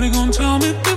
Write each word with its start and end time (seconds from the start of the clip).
Nobody 0.00 0.16
gonna 0.16 0.32
tell 0.32 0.58
me. 0.58 0.89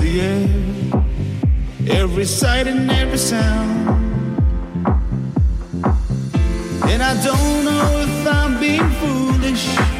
the 0.00 0.20
air, 0.20 2.02
every 2.02 2.24
sight 2.24 2.66
and 2.66 2.90
every 2.90 3.18
sound. 3.18 3.70
And 6.90 7.02
I 7.02 7.14
don't 7.22 7.64
know 7.64 8.06
if 8.06 8.26
I'm 8.26 8.58
being 8.58 8.90
foolish. 9.00 9.99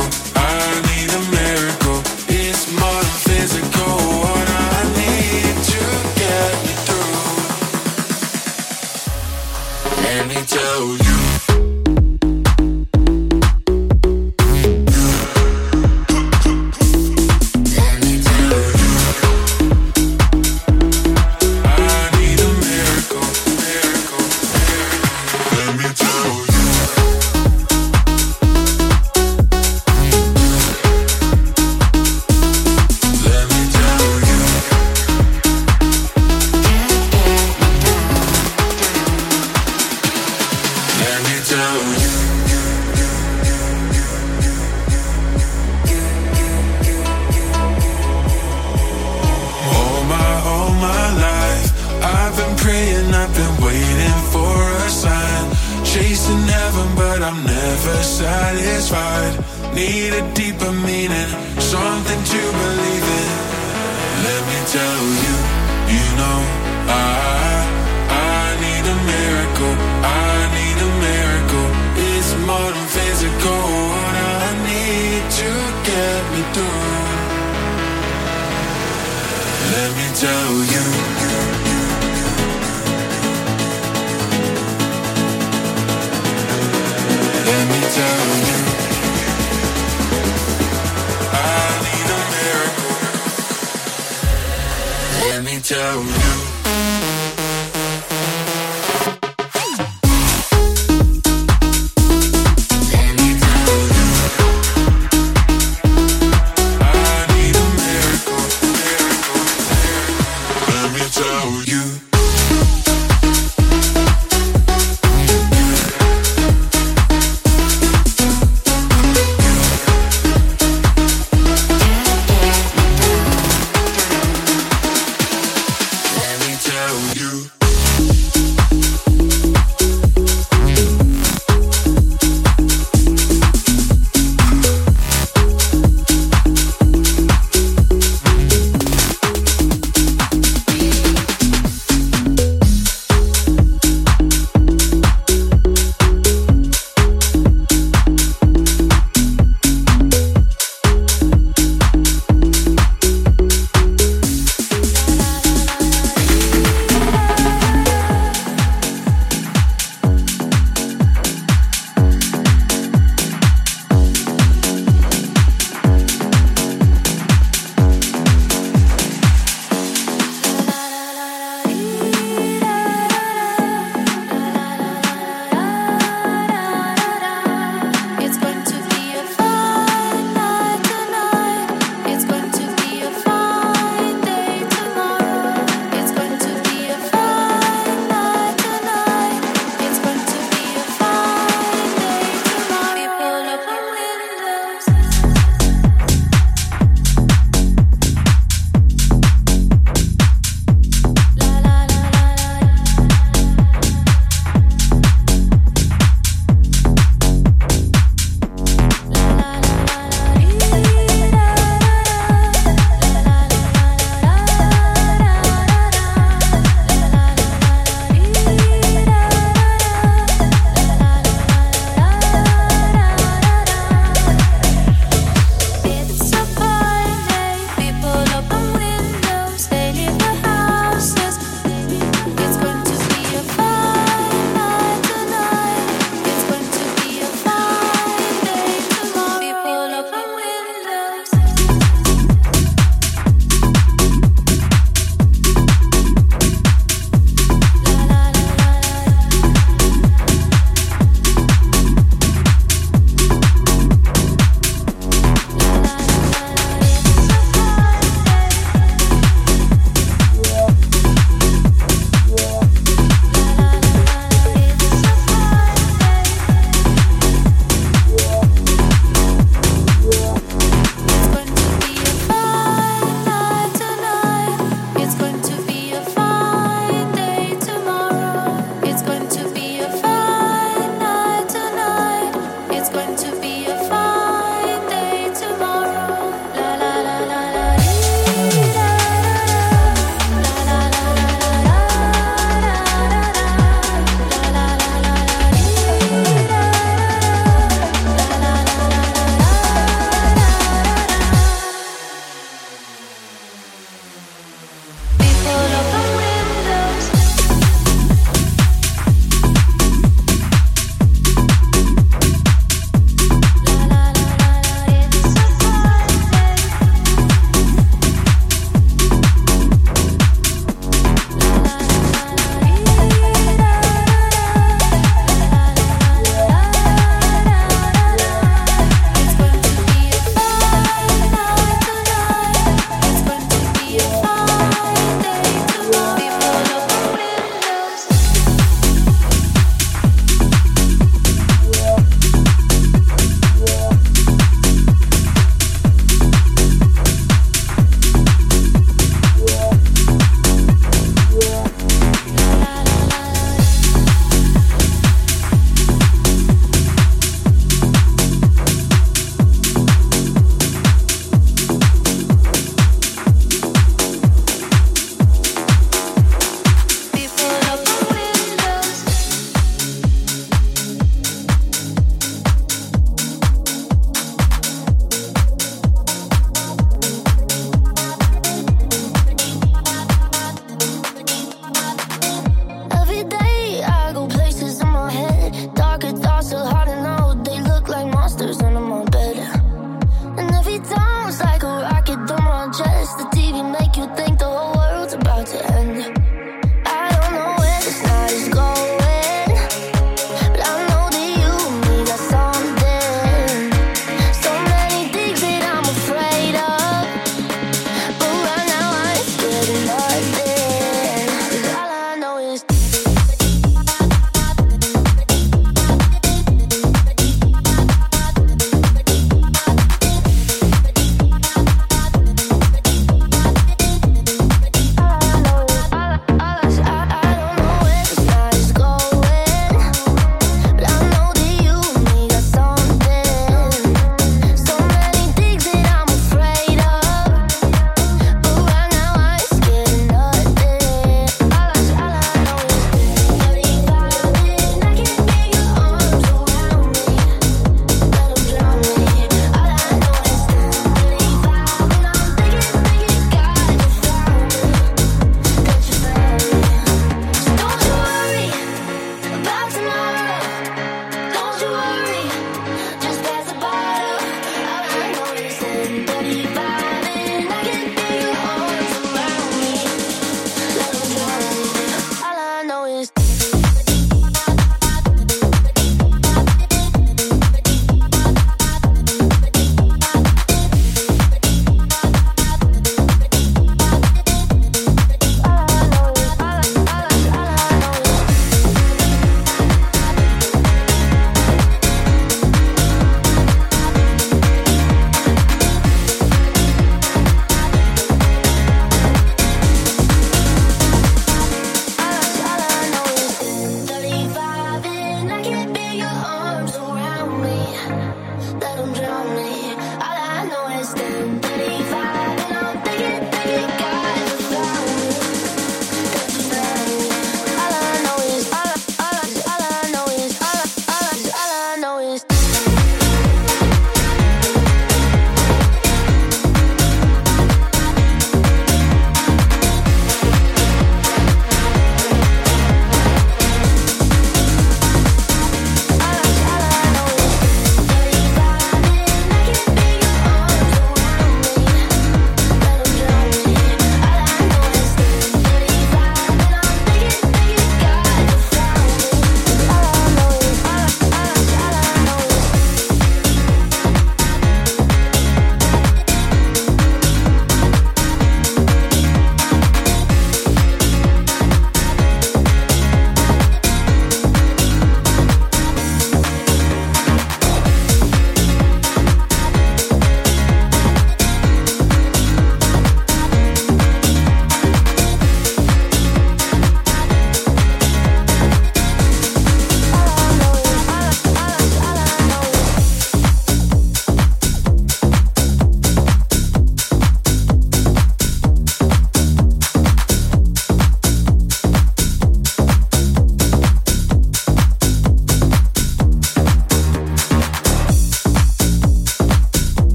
Let 95.72 96.41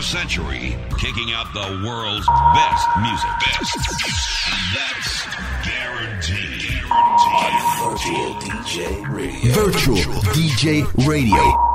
21st 0.00 0.04
century, 0.04 0.76
kicking 0.98 1.32
out 1.32 1.52
the 1.52 1.82
world's 1.86 2.26
best 2.54 2.88
music. 3.00 3.30
Best. 3.40 3.76
That's 4.74 5.26
guaranteed. 5.66 6.82
Virtual 7.78 8.34
DJ 8.40 9.08
Radio. 9.08 9.52
Virtual 9.52 10.22
DJ 10.32 11.06
Radio. 11.06 11.69